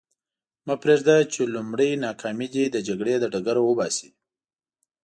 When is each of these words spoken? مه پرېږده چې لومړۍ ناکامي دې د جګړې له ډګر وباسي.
مه 0.67 0.75
پرېږده 0.81 1.15
چې 1.33 1.41
لومړۍ 1.55 1.91
ناکامي 2.05 2.47
دې 2.55 2.65
د 2.71 2.77
جګړې 2.87 3.13
له 3.21 3.27
ډګر 3.33 3.57
وباسي. 3.61 4.09